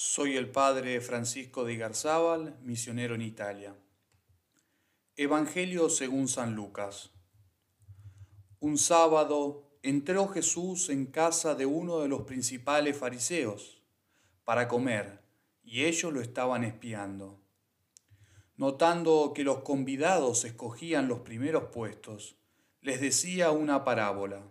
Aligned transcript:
Soy 0.00 0.36
el 0.36 0.48
padre 0.48 1.00
Francisco 1.00 1.64
de 1.64 1.76
Garzábal, 1.76 2.56
misionero 2.62 3.16
en 3.16 3.22
Italia. 3.22 3.74
Evangelio 5.16 5.90
según 5.90 6.28
San 6.28 6.54
Lucas. 6.54 7.10
Un 8.60 8.78
sábado 8.78 9.76
entró 9.82 10.28
Jesús 10.28 10.88
en 10.88 11.06
casa 11.06 11.56
de 11.56 11.66
uno 11.66 11.98
de 11.98 12.06
los 12.06 12.22
principales 12.22 12.96
fariseos 12.96 13.82
para 14.44 14.68
comer, 14.68 15.20
y 15.64 15.82
ellos 15.86 16.12
lo 16.12 16.20
estaban 16.20 16.62
espiando. 16.62 17.40
Notando 18.56 19.32
que 19.34 19.42
los 19.42 19.62
convidados 19.62 20.44
escogían 20.44 21.08
los 21.08 21.22
primeros 21.22 21.72
puestos, 21.72 22.36
les 22.82 23.00
decía 23.00 23.50
una 23.50 23.82
parábola. 23.82 24.44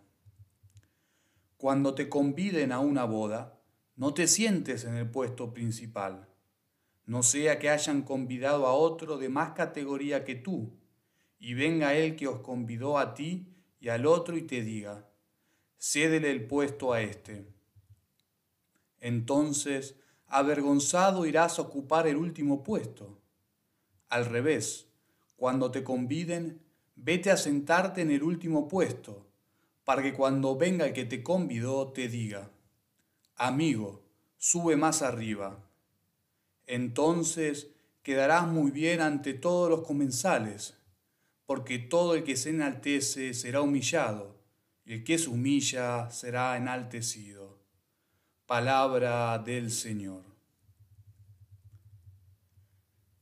Cuando 1.55 1.95
te 1.95 2.09
conviden 2.09 2.73
a 2.73 2.81
una 2.81 3.05
boda, 3.05 3.56
no 3.97 4.13
te 4.13 4.27
sientes 4.27 4.85
en 4.85 4.95
el 4.95 5.09
puesto 5.09 5.53
principal, 5.53 6.29
no 7.05 7.23
sea 7.23 7.57
que 7.57 7.71
hayan 7.71 8.03
convidado 8.03 8.67
a 8.67 8.73
otro 8.73 9.17
de 9.17 9.27
más 9.27 9.51
categoría 9.51 10.23
que 10.23 10.35
tú, 10.35 10.77
y 11.39 11.55
venga 11.55 11.95
él 11.95 12.15
que 12.15 12.27
os 12.27 12.39
convidó 12.41 12.99
a 12.99 13.15
ti 13.15 13.55
y 13.79 13.89
al 13.89 14.05
otro 14.05 14.37
y 14.37 14.43
te 14.43 14.61
diga, 14.61 15.09
cédele 15.79 16.29
el 16.29 16.45
puesto 16.45 16.93
a 16.93 17.01
éste. 17.01 17.47
Entonces, 18.99 19.95
avergonzado 20.27 21.25
irás 21.25 21.57
a 21.57 21.63
ocupar 21.63 22.05
el 22.07 22.17
último 22.17 22.63
puesto. 22.63 23.19
Al 24.09 24.25
revés, 24.25 24.89
cuando 25.35 25.71
te 25.71 25.83
conviden, 25.83 26.61
vete 26.95 27.31
a 27.31 27.37
sentarte 27.37 28.01
en 28.01 28.11
el 28.11 28.21
último 28.21 28.67
puesto, 28.67 29.25
para 29.83 30.03
que 30.03 30.13
cuando 30.13 30.55
venga 30.55 30.85
el 30.85 30.93
que 30.93 31.05
te 31.05 31.23
convidó 31.23 31.91
te 31.91 32.09
diga, 32.09 32.51
Amigo, 33.39 34.03
sube 34.37 34.75
más 34.75 35.03
arriba. 35.03 35.63
Entonces 36.65 37.67
quedarás 38.01 38.47
muy 38.47 38.71
bien 38.71 38.99
ante 38.99 39.35
todos 39.35 39.69
los 39.69 39.85
comensales, 39.85 40.75
porque 41.45 41.77
todo 41.77 42.15
el 42.15 42.23
que 42.23 42.35
se 42.35 42.49
enaltece 42.49 43.35
será 43.35 43.61
humillado, 43.61 44.35
y 44.85 44.93
el 44.93 45.03
que 45.03 45.19
se 45.19 45.29
humilla 45.29 46.09
será 46.09 46.57
enaltecido. 46.57 47.59
Palabra 48.47 49.37
del 49.37 49.69
Señor. 49.69 50.23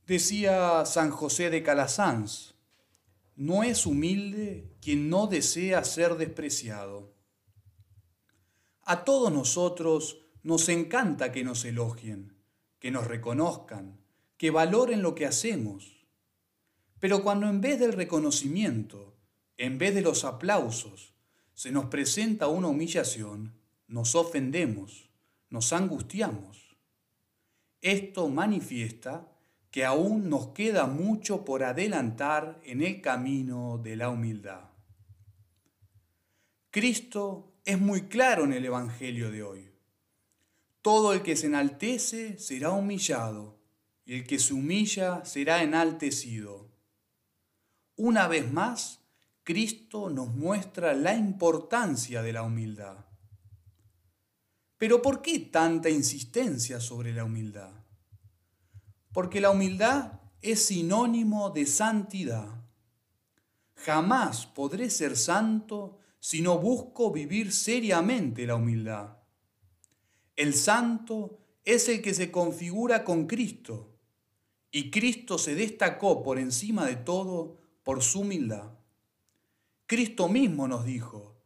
Decía 0.07 0.85
San 0.85 1.11
José 1.11 1.49
de 1.49 1.61
Calasanz, 1.61 2.53
no 3.35 3.63
es 3.63 3.85
humilde 3.85 4.71
quien 4.81 5.09
no 5.09 5.27
desea 5.27 5.83
ser 5.83 6.15
despreciado. 6.15 7.14
A 8.85 9.03
todos 9.03 9.31
nosotros 9.31 10.21
nos 10.43 10.69
encanta 10.69 11.31
que 11.31 11.43
nos 11.43 11.65
elogien, 11.65 12.37
que 12.79 12.91
nos 12.91 13.07
reconozcan, 13.07 13.99
que 14.37 14.51
valoren 14.51 15.01
lo 15.01 15.15
que 15.15 15.25
hacemos. 15.25 16.05
Pero 16.99 17.23
cuando 17.23 17.49
en 17.49 17.61
vez 17.61 17.79
del 17.79 17.93
reconocimiento, 17.93 19.17
en 19.57 19.79
vez 19.79 19.95
de 19.95 20.01
los 20.01 20.23
aplausos, 20.23 21.13
se 21.55 21.71
nos 21.71 21.85
presenta 21.85 22.47
una 22.47 22.67
humillación, 22.67 23.55
nos 23.87 24.13
ofendemos, 24.13 25.09
nos 25.49 25.73
angustiamos. 25.73 26.77
Esto 27.81 28.29
manifiesta 28.29 29.31
que 29.71 29.83
aún 29.83 30.29
nos 30.29 30.49
queda 30.49 30.85
mucho 30.85 31.43
por 31.43 31.63
adelantar 31.63 32.61
en 32.63 32.83
el 32.83 33.01
camino 33.01 33.79
de 33.81 33.95
la 33.95 34.09
humildad. 34.09 34.69
Cristo 36.69 37.54
es 37.65 37.81
muy 37.81 38.03
claro 38.03 38.43
en 38.43 38.53
el 38.53 38.63
Evangelio 38.63 39.31
de 39.31 39.41
hoy. 39.43 39.71
Todo 40.83 41.13
el 41.13 41.23
que 41.23 41.35
se 41.35 41.47
enaltece 41.47 42.37
será 42.37 42.69
humillado, 42.69 43.59
y 44.05 44.13
el 44.13 44.27
que 44.27 44.37
se 44.37 44.53
humilla 44.53 45.25
será 45.25 45.63
enaltecido. 45.63 46.69
Una 47.95 48.27
vez 48.27 48.51
más, 48.51 49.01
Cristo 49.43 50.11
nos 50.11 50.27
muestra 50.27 50.93
la 50.93 51.15
importancia 51.15 52.21
de 52.21 52.33
la 52.33 52.43
humildad. 52.43 53.05
Pero 54.77 55.01
¿por 55.01 55.23
qué 55.23 55.39
tanta 55.39 55.89
insistencia 55.89 56.79
sobre 56.79 57.13
la 57.13 57.23
humildad? 57.23 57.71
Porque 59.11 59.41
la 59.41 59.49
humildad 59.49 60.19
es 60.41 60.65
sinónimo 60.65 61.49
de 61.49 61.65
santidad. 61.65 62.63
Jamás 63.75 64.45
podré 64.45 64.91
ser 64.91 65.17
santo 65.17 65.99
si 66.25 66.41
no 66.41 66.57
busco 66.57 67.11
vivir 67.11 67.51
seriamente 67.51 68.47
la 68.47 68.55
humildad. 68.55 69.17
El 70.35 70.55
santo 70.55 71.37
es 71.63 71.87
el 71.87 72.01
que 72.01 72.15
se 72.15 72.31
configura 72.31 73.03
con 73.03 73.27
Cristo, 73.27 73.95
y 74.71 74.89
Cristo 74.89 75.37
se 75.37 75.53
destacó 75.53 76.23
por 76.23 76.39
encima 76.39 76.87
de 76.87 76.95
todo 76.95 77.59
por 77.83 78.01
su 78.01 78.21
humildad. 78.21 78.71
Cristo 79.85 80.27
mismo 80.27 80.67
nos 80.67 80.83
dijo, 80.83 81.39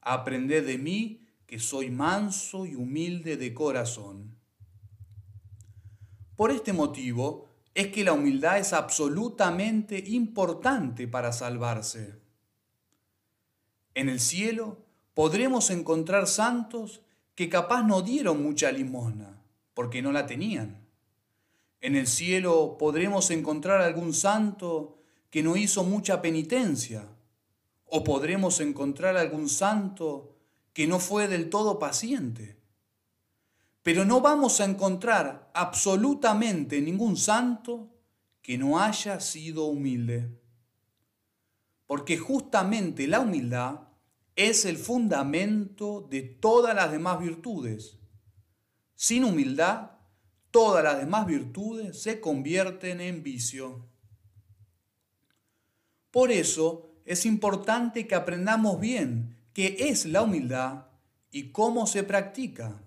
aprended 0.00 0.68
de 0.68 0.78
mí 0.78 1.26
que 1.44 1.58
soy 1.58 1.90
manso 1.90 2.64
y 2.64 2.76
humilde 2.76 3.36
de 3.36 3.52
corazón. 3.52 4.36
Por 6.36 6.52
este 6.52 6.72
motivo 6.72 7.48
es 7.74 7.88
que 7.88 8.04
la 8.04 8.12
humildad 8.12 8.58
es 8.58 8.72
absolutamente 8.72 9.98
importante 9.98 11.08
para 11.08 11.32
salvarse. 11.32 12.21
En 13.94 14.08
el 14.08 14.20
cielo 14.20 14.78
podremos 15.14 15.70
encontrar 15.70 16.26
santos 16.26 17.02
que 17.34 17.48
capaz 17.48 17.82
no 17.82 18.02
dieron 18.02 18.42
mucha 18.42 18.72
limosna, 18.72 19.42
porque 19.74 20.00
no 20.00 20.12
la 20.12 20.26
tenían. 20.26 20.86
En 21.80 21.96
el 21.96 22.06
cielo 22.06 22.76
podremos 22.78 23.30
encontrar 23.30 23.82
algún 23.82 24.14
santo 24.14 24.98
que 25.30 25.42
no 25.42 25.56
hizo 25.56 25.84
mucha 25.84 26.22
penitencia, 26.22 27.08
o 27.86 28.02
podremos 28.04 28.60
encontrar 28.60 29.16
algún 29.16 29.48
santo 29.48 30.36
que 30.72 30.86
no 30.86 30.98
fue 30.98 31.28
del 31.28 31.50
todo 31.50 31.78
paciente. 31.78 32.56
Pero 33.82 34.04
no 34.04 34.20
vamos 34.20 34.60
a 34.60 34.64
encontrar 34.64 35.50
absolutamente 35.52 36.80
ningún 36.80 37.16
santo 37.16 37.88
que 38.40 38.56
no 38.56 38.80
haya 38.80 39.20
sido 39.20 39.64
humilde 39.64 40.41
porque 41.86 42.18
justamente 42.18 43.06
la 43.06 43.20
humildad 43.20 43.88
es 44.36 44.64
el 44.64 44.76
fundamento 44.76 46.06
de 46.10 46.22
todas 46.22 46.74
las 46.74 46.90
demás 46.90 47.20
virtudes. 47.20 47.98
Sin 48.94 49.24
humildad, 49.24 49.90
todas 50.50 50.84
las 50.84 50.98
demás 50.98 51.26
virtudes 51.26 52.02
se 52.02 52.20
convierten 52.20 53.00
en 53.00 53.22
vicio. 53.22 53.88
Por 56.10 56.30
eso 56.30 56.94
es 57.04 57.26
importante 57.26 58.06
que 58.06 58.14
aprendamos 58.14 58.78
bien 58.80 59.36
qué 59.52 59.76
es 59.78 60.06
la 60.06 60.22
humildad 60.22 60.86
y 61.30 61.50
cómo 61.50 61.86
se 61.86 62.02
practica. 62.04 62.82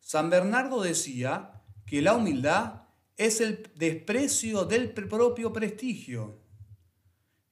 San 0.00 0.30
Bernardo 0.30 0.82
decía 0.82 1.62
que 1.84 2.02
la 2.02 2.14
humildad 2.14 2.82
es 3.16 3.40
el 3.40 3.70
desprecio 3.76 4.64
del 4.64 4.92
propio 4.92 5.52
prestigio 5.52 6.45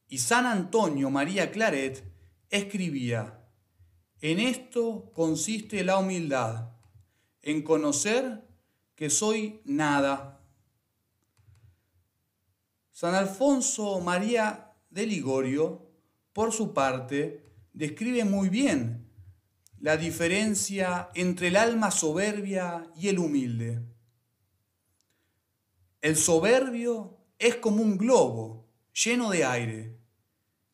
y 0.08 0.18
San 0.18 0.46
Antonio 0.46 1.10
María 1.10 1.50
Claret 1.50 2.04
escribía, 2.50 3.40
en 4.20 4.38
esto 4.38 5.10
consiste 5.12 5.84
la 5.84 5.98
humildad, 5.98 6.70
en 7.42 7.62
conocer 7.62 8.42
que 8.94 9.10
soy 9.10 9.60
nada. 9.64 10.40
San 12.92 13.14
Alfonso 13.14 14.00
María 14.00 14.72
de 14.88 15.06
Ligorio, 15.06 15.90
por 16.32 16.52
su 16.52 16.72
parte, 16.72 17.44
describe 17.72 18.24
muy 18.24 18.48
bien 18.48 19.10
la 19.78 19.96
diferencia 19.96 21.10
entre 21.14 21.48
el 21.48 21.56
alma 21.56 21.90
soberbia 21.90 22.90
y 22.96 23.08
el 23.08 23.18
humilde. 23.18 23.82
El 26.00 26.16
soberbio 26.16 27.18
es 27.38 27.56
como 27.56 27.82
un 27.82 27.98
globo 27.98 28.70
lleno 28.92 29.30
de 29.30 29.44
aire 29.44 30.03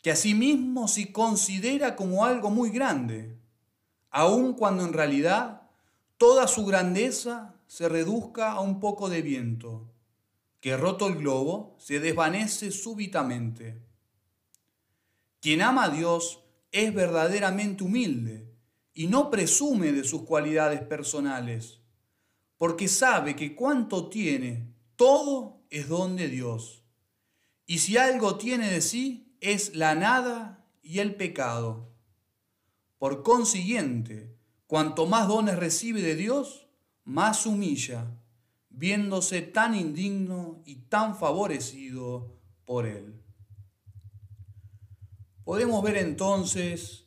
que 0.03 0.11
asimismo 0.11 0.89
se 0.89 1.13
considera 1.13 1.97
como 1.97 2.25
algo 2.25 2.51
muy 2.51 2.71
grande, 2.71 3.37
aun 4.11 4.55
cuando 4.55 4.85
en 4.85 4.93
realidad 4.93 5.63
toda 6.17 6.49
su 6.49 6.65
grandeza 6.65 7.55
se 7.67 7.89
reduzca 7.89 8.53
a 8.53 8.61
un 8.61 8.81
poco 8.81 9.09
de 9.09 9.23
viento, 9.23 9.91
que 10.61 10.77
roto 10.77 11.07
el 11.07 11.17
globo 11.17 11.77
se 11.79 12.01
desvanece 12.01 12.71
súbitamente. 12.71 13.81
Quien 15.41 15.63
ama 15.63 15.85
a 15.85 15.91
Dios 15.91 16.41
es 16.73 16.95
verdaderamente 16.95 17.85
humilde 17.85 18.51
y 18.93 19.07
no 19.07 19.31
presume 19.31 19.93
de 19.93 20.05
sus 20.05 20.23
cualidades 20.23 20.83
personales, 20.83 21.81
porque 22.59 22.89
sabe 22.89 23.37
que 23.37 23.55
cuanto 23.55 24.09
tiene, 24.09 24.75
todo 24.97 25.63
es 25.71 25.89
don 25.89 26.17
de 26.17 26.29
Dios. 26.29 26.85
Y 27.65 27.79
si 27.79 27.97
algo 27.97 28.37
tiene 28.37 28.71
de 28.71 28.83
sí, 28.83 29.30
es 29.41 29.75
la 29.75 29.95
nada 29.95 30.67
y 30.83 30.99
el 30.99 31.15
pecado. 31.15 31.93
Por 32.99 33.23
consiguiente, 33.23 34.37
cuanto 34.67 35.07
más 35.07 35.29
dones 35.29 35.57
recibe 35.57 36.03
de 36.03 36.15
Dios, 36.15 36.69
más 37.05 37.47
humilla, 37.47 38.17
viéndose 38.69 39.43
tan 39.43 39.75
indigno 39.75 40.63
y 40.65 40.77
tan 40.83 41.17
favorecido 41.17 42.39
por 42.65 42.87
él. 42.87 43.21
Podemos 45.45 45.83
ver 45.83 45.97
entonces 45.97 47.07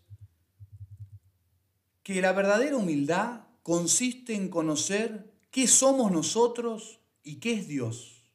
que 2.04 2.22
la 2.22 2.34
verdadera 2.34 2.76
humildad 2.76 3.48
consiste 3.62 4.36
en 4.36 4.50
conocer 4.50 5.34
qué 5.52 5.68
somos 5.68 6.12
nosotros 6.12 7.00
y 7.24 7.38
qué 7.38 7.54
es 7.54 7.68
Dios, 7.68 8.30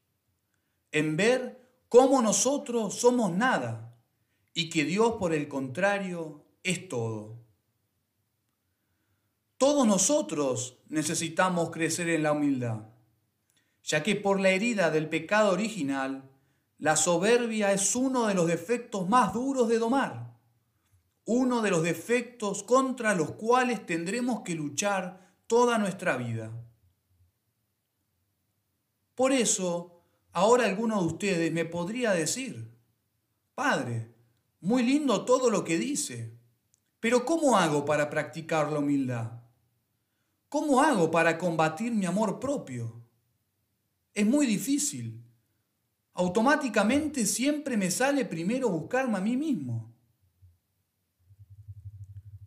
en 0.93 1.17
ver 1.17 1.58
cómo 1.89 2.23
nosotros 2.23 2.95
somos 2.95 3.33
nada 3.33 3.97
y 4.55 4.71
que 4.71 4.85
Dios 4.85 5.15
por 5.19 5.33
el 5.33 5.49
contrario 5.49 6.45
es 6.63 6.89
todo. 6.89 7.39
Todos 9.57 9.87
nosotros 9.87 10.79
necesitamos 10.89 11.71
crecer 11.71 12.09
en 12.09 12.23
la 12.23 12.33
humildad, 12.33 12.87
ya 13.83 14.03
que 14.03 14.15
por 14.15 14.41
la 14.41 14.51
herida 14.51 14.91
del 14.91 15.09
pecado 15.09 15.53
original, 15.53 16.31
la 16.79 16.95
soberbia 16.95 17.73
es 17.73 17.97
uno 17.97 18.27
de 18.27 18.35
los 18.35 18.47
defectos 18.47 19.09
más 19.09 19.33
duros 19.33 19.69
de 19.69 19.79
domar, 19.79 20.37
uno 21.25 21.61
de 21.61 21.71
los 21.71 21.83
defectos 21.83 22.63
contra 22.63 23.15
los 23.15 23.33
cuales 23.33 23.85
tendremos 23.85 24.43
que 24.43 24.55
luchar 24.55 25.35
toda 25.49 25.77
nuestra 25.79 26.17
vida. 26.17 26.53
Por 29.17 29.33
eso, 29.33 29.98
ahora 30.39 30.67
alguno 30.67 31.01
de 31.01 31.07
ustedes 31.07 31.53
me 31.53 31.65
podría 31.65 32.13
decir, 32.13 32.71
Padre, 33.55 34.15
muy 34.61 34.85
lindo 34.85 35.25
todo 35.25 35.51
lo 35.51 35.65
que 35.65 35.79
dice, 35.79 36.39
pero 37.01 37.25
¿cómo 37.25 37.57
hago 37.57 37.85
para 37.85 38.09
practicar 38.09 38.71
la 38.71 38.79
humildad? 38.79 39.43
¿Cómo 40.49 40.81
hago 40.81 41.11
para 41.11 41.39
combatir 41.39 41.93
mi 41.93 42.07
amor 42.07 42.39
propio? 42.39 43.05
Es 44.15 44.27
muy 44.27 44.47
difícil. 44.47 45.25
Automáticamente 46.15 47.27
siempre 47.27 47.77
me 47.77 47.91
sale 47.91 48.25
primero 48.25 48.69
buscarme 48.69 49.19
a 49.19 49.21
mí 49.21 49.37
mismo. 49.37 49.93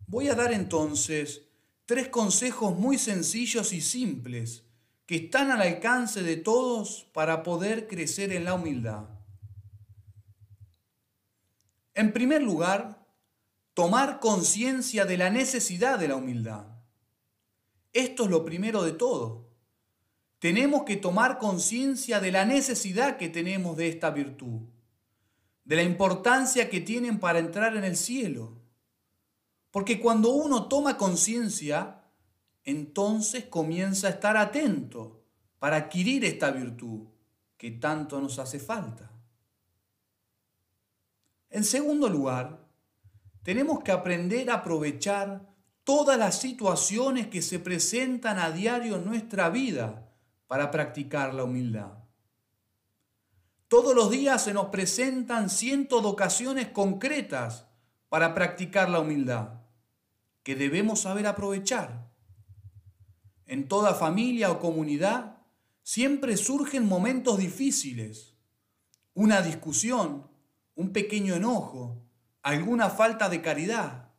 Voy 0.08 0.30
a 0.30 0.36
dar 0.36 0.54
entonces 0.54 1.42
tres 1.86 2.08
consejos 2.08 2.78
muy 2.78 2.98
sencillos 2.98 3.74
y 3.74 3.82
simples 3.82 4.66
que 5.12 5.18
están 5.18 5.52
al 5.52 5.62
alcance 5.62 6.24
de 6.24 6.38
todos 6.38 7.06
para 7.12 7.44
poder 7.44 7.90
crecer 7.90 8.32
en 8.32 8.46
la 8.46 8.54
humildad. 8.54 9.10
En 11.94 12.14
primer 12.14 12.42
lugar, 12.42 13.06
tomar 13.74 14.22
conciencia 14.22 15.04
de 15.04 15.18
la 15.18 15.30
necesidad 15.30 16.00
de 16.00 16.08
la 16.08 16.16
humildad. 16.16 16.66
Esto 17.92 18.24
es 18.24 18.30
lo 18.30 18.46
primero 18.46 18.84
de 18.84 18.94
todo. 18.94 19.50
Tenemos 20.40 20.84
que 20.84 20.96
tomar 20.96 21.40
conciencia 21.40 22.22
de 22.22 22.32
la 22.32 22.46
necesidad 22.46 23.18
que 23.18 23.28
tenemos 23.28 23.76
de 23.76 23.90
esta 23.90 24.12
virtud, 24.12 24.62
de 25.66 25.76
la 25.76 25.84
importancia 25.84 26.70
que 26.70 26.80
tienen 26.80 27.20
para 27.20 27.40
entrar 27.40 27.76
en 27.76 27.84
el 27.84 27.98
cielo. 27.98 28.62
Porque 29.72 30.00
cuando 30.00 30.30
uno 30.30 30.70
toma 30.70 30.96
conciencia, 30.96 32.01
entonces 32.64 33.46
comienza 33.46 34.08
a 34.08 34.12
estar 34.12 34.38
atento 34.38 35.24
para 35.60 35.78
adquirir 35.78 36.26
esta 36.26 36.52
virtud 36.52 37.08
que 37.58 37.72
tanto 37.72 38.20
nos 38.20 38.40
hace 38.40 38.60
falta. 38.60 39.12
En 41.50 41.64
segundo 41.64 42.10
lugar, 42.10 42.68
tenemos 43.44 43.84
que 43.84 43.92
aprender 43.92 44.50
a 44.50 44.56
aprovechar 44.56 45.50
todas 45.84 46.18
las 46.18 46.40
situaciones 46.40 47.28
que 47.28 47.42
se 47.42 47.60
presentan 47.60 48.40
a 48.40 48.52
diario 48.52 48.96
en 48.96 49.06
nuestra 49.06 49.50
vida 49.50 50.10
para 50.48 50.72
practicar 50.72 51.34
la 51.34 51.44
humildad. 51.44 51.92
Todos 53.68 53.96
los 53.96 54.12
días 54.12 54.44
se 54.44 54.54
nos 54.54 54.68
presentan 54.68 55.50
cientos 55.50 56.04
de 56.04 56.10
ocasiones 56.10 56.68
concretas 56.68 57.68
para 58.10 58.34
practicar 58.34 58.90
la 58.90 59.00
humildad, 59.00 59.62
que 60.44 60.56
debemos 60.56 61.02
saber 61.02 61.26
aprovechar. 61.26 62.11
En 63.52 63.68
toda 63.68 63.94
familia 63.94 64.50
o 64.50 64.62
comunidad 64.62 65.36
siempre 65.84 66.38
surgen 66.38 66.88
momentos 66.88 67.38
difíciles, 67.38 68.38
una 69.14 69.42
discusión, 69.42 70.32
un 70.76 70.94
pequeño 70.94 71.36
enojo, 71.36 72.02
alguna 72.44 72.90
falta 72.90 73.28
de 73.28 73.42
caridad. 73.42 74.14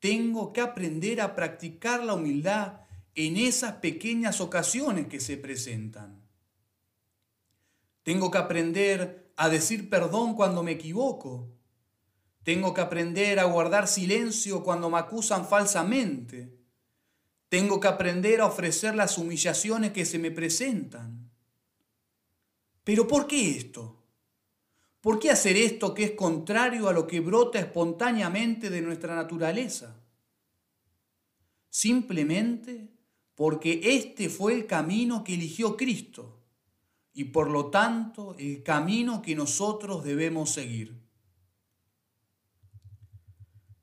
Tengo 0.00 0.52
que 0.52 0.60
aprender 0.60 1.20
a 1.20 1.36
practicar 1.36 2.02
la 2.02 2.14
humildad 2.14 2.80
en 3.14 3.36
esas 3.36 3.74
pequeñas 3.74 4.40
ocasiones 4.40 5.06
que 5.06 5.20
se 5.20 5.36
presentan. 5.36 6.20
Tengo 8.02 8.32
que 8.32 8.38
aprender 8.38 9.32
a 9.36 9.48
decir 9.48 9.88
perdón 9.88 10.34
cuando 10.34 10.64
me 10.64 10.72
equivoco. 10.72 11.52
Tengo 12.42 12.74
que 12.74 12.80
aprender 12.80 13.38
a 13.38 13.44
guardar 13.44 13.86
silencio 13.86 14.64
cuando 14.64 14.90
me 14.90 14.98
acusan 14.98 15.46
falsamente. 15.46 16.55
Tengo 17.48 17.78
que 17.78 17.88
aprender 17.88 18.40
a 18.40 18.46
ofrecer 18.46 18.94
las 18.94 19.18
humillaciones 19.18 19.92
que 19.92 20.04
se 20.04 20.18
me 20.18 20.30
presentan. 20.30 21.30
Pero 22.82 23.06
¿por 23.06 23.26
qué 23.26 23.50
esto? 23.50 24.02
¿Por 25.00 25.20
qué 25.20 25.30
hacer 25.30 25.56
esto 25.56 25.94
que 25.94 26.04
es 26.04 26.10
contrario 26.12 26.88
a 26.88 26.92
lo 26.92 27.06
que 27.06 27.20
brota 27.20 27.60
espontáneamente 27.60 28.70
de 28.70 28.82
nuestra 28.82 29.14
naturaleza? 29.14 30.02
Simplemente 31.70 32.88
porque 33.36 33.80
este 33.84 34.28
fue 34.28 34.54
el 34.54 34.66
camino 34.66 35.22
que 35.22 35.34
eligió 35.34 35.76
Cristo 35.76 36.42
y 37.12 37.24
por 37.24 37.50
lo 37.50 37.70
tanto 37.70 38.34
el 38.38 38.62
camino 38.64 39.22
que 39.22 39.36
nosotros 39.36 40.02
debemos 40.02 40.50
seguir. 40.50 41.00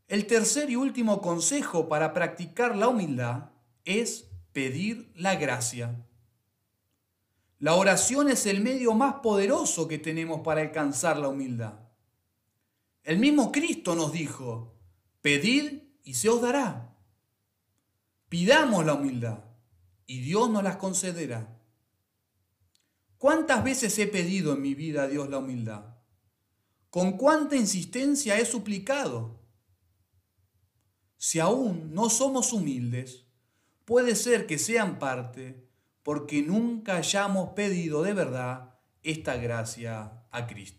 El 0.08 0.28
tercer 0.28 0.70
y 0.70 0.76
último 0.76 1.22
consejo 1.22 1.88
para 1.88 2.14
practicar 2.14 2.76
la 2.76 2.90
humildad 2.90 3.53
es 3.86 4.30
pedir 4.52 5.12
la 5.16 5.36
gracia. 5.36 6.06
La 7.60 7.76
oración 7.76 8.30
es 8.30 8.46
el 8.46 8.62
medio 8.62 8.94
más 8.94 9.16
poderoso 9.16 9.88
que 9.88 9.98
tenemos 9.98 10.42
para 10.42 10.62
alcanzar 10.62 11.18
la 11.18 11.30
humildad. 11.30 11.80
El 13.04 13.20
mismo 13.20 13.52
Cristo 13.52 13.96
nos 13.96 14.12
dijo, 14.12 14.78
pedid 15.22 15.84
y 16.04 16.14
se 16.16 16.30
os 16.30 16.42
dará. 16.42 16.98
Pidamos 18.30 18.86
la 18.86 18.96
humildad 18.96 19.44
y 20.06 20.22
Dios 20.22 20.50
nos 20.50 20.64
las 20.64 20.78
concederá. 20.78 21.60
¿Cuántas 23.18 23.64
veces 23.64 23.98
he 24.00 24.08
pedido 24.08 24.54
en 24.54 24.62
mi 24.62 24.76
vida 24.76 25.04
a 25.04 25.08
Dios 25.08 25.30
la 25.30 25.38
humildad? 25.38 25.96
¿Con 26.90 27.14
cuánta 27.14 27.56
insistencia 27.56 28.38
he 28.38 28.46
suplicado? 28.46 29.40
Si 31.18 31.40
aún 31.40 31.94
no 31.94 32.10
somos 32.10 32.52
humildes, 32.52 33.26
puede 33.86 34.16
ser 34.16 34.46
que 34.46 34.58
sean 34.58 35.00
parte 35.00 35.68
porque 36.04 36.42
nunca 36.42 36.98
hayamos 36.98 37.50
pedido 37.54 38.04
de 38.04 38.14
verdad 38.14 38.76
esta 39.04 39.36
gracia 39.38 40.24
a 40.32 40.48
Cristo. 40.48 40.74